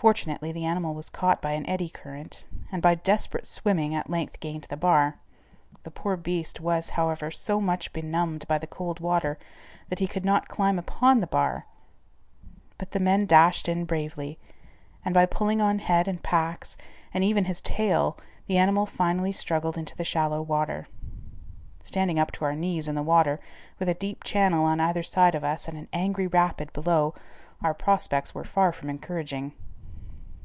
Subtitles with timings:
[0.00, 4.38] Fortunately, the animal was caught by an eddy current, and by desperate swimming at length
[4.38, 5.16] gained the bar.
[5.82, 9.40] The poor beast was, however, so much benumbed by the cold water
[9.88, 11.66] that he could not climb upon the bar,
[12.78, 14.38] but the men dashed in bravely,
[15.04, 16.76] and by pulling on head and packs,
[17.12, 18.16] and even his tail,
[18.46, 20.86] the animal finally struggled into shallow water.
[21.82, 23.40] Standing up to our knees in the water,
[23.80, 27.14] with a deep channel on either side of us and an angry rapid below,
[27.64, 29.54] our prospects were far from encouraging.